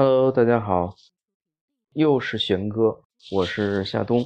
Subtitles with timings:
[0.00, 0.94] Hello，大家好，
[1.92, 4.24] 又是玄哥，我是夏冬。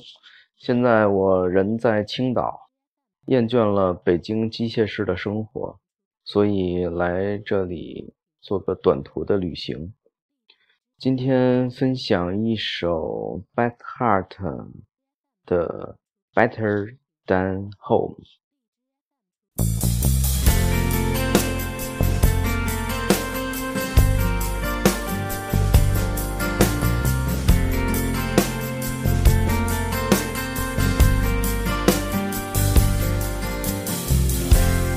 [0.55, 2.69] 现在我人在青岛，
[3.25, 5.81] 厌倦了北京机械式的生活，
[6.25, 8.13] 所以来这里
[8.43, 9.95] 做个短途的旅行。
[10.99, 14.69] 今天分享一首 Beth Hart
[15.47, 15.97] 的
[16.39, 18.19] 《Better Than Home》。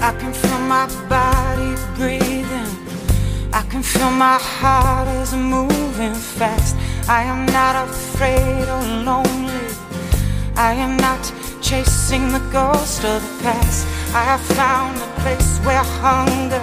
[0.05, 2.71] I can feel my body breathing.
[3.51, 6.75] I can feel my heart is moving fast.
[7.09, 9.67] I am not afraid or lonely.
[10.55, 11.23] I am not
[11.59, 13.87] chasing the ghost of the past.
[14.13, 16.61] I have found a place where hunger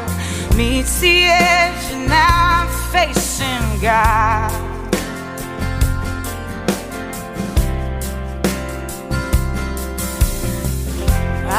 [0.56, 4.71] meets the edge, and now I'm facing God.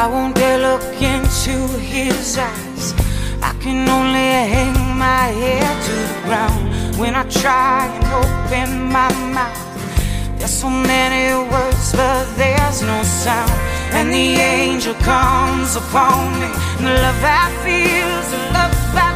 [0.03, 2.93] I won't dare look into his eyes.
[3.41, 9.07] I can only hang my head to the ground when I try and open my
[9.31, 9.63] mouth.
[10.37, 13.55] There's so many words, but there's no sound.
[13.95, 14.27] And the
[14.59, 16.51] angel comes upon me.
[16.79, 18.75] And the love I feel is a love
[19.07, 19.12] I've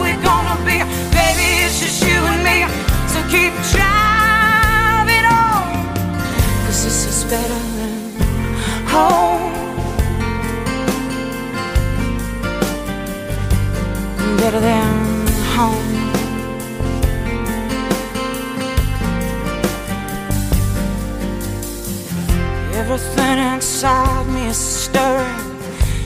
[0.00, 0.78] we're gonna be.
[1.10, 2.58] Baby, it's just you and me,
[3.12, 4.06] so keep driving
[6.86, 7.94] this is better than
[8.86, 9.52] home.
[14.38, 15.92] Better than home.
[22.74, 25.58] Everything inside me is stirring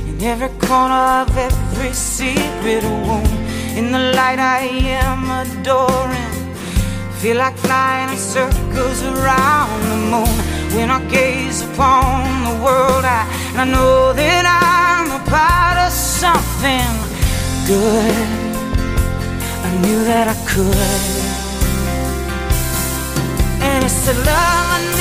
[0.08, 3.49] in every corner of every secret room.
[3.76, 4.60] In the light, I
[5.00, 6.34] am adoring.
[7.20, 10.36] Feel like flying in circles around the moon.
[10.74, 13.22] When I gaze upon the world, I,
[13.56, 16.90] I know that I'm a part of something
[17.66, 18.28] good.
[19.66, 21.40] I knew that I could.
[23.62, 24.99] And it's a love I never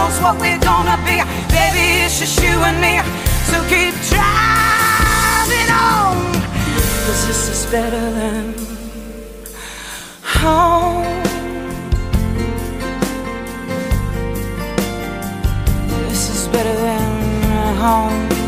[0.00, 1.16] knows what we're gonna be.
[1.56, 2.94] Baby, it's just you and me,
[3.50, 6.16] so keep driving on.
[7.04, 8.54] Cause this is better than
[10.40, 11.04] home.
[16.08, 18.39] This is better than home.